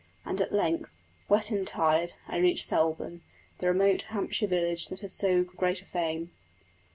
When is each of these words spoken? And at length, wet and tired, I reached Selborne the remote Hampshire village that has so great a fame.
And 0.25 0.41
at 0.41 0.51
length, 0.51 0.91
wet 1.29 1.51
and 1.51 1.67
tired, 1.67 2.13
I 2.27 2.37
reached 2.37 2.65
Selborne 2.65 3.21
the 3.59 3.67
remote 3.67 4.01
Hampshire 4.09 4.47
village 4.47 4.87
that 4.87 5.01
has 5.01 5.13
so 5.13 5.43
great 5.43 5.83
a 5.83 5.85
fame. 5.85 6.31